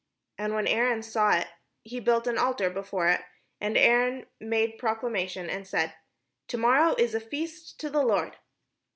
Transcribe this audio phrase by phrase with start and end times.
[0.39, 1.47] And when Aaron saw it,
[1.83, 3.21] he built an altar before it;
[3.59, 5.93] and Aaron made procla mation, and said:
[6.47, 8.37] "To morrow is a feast to the Lord."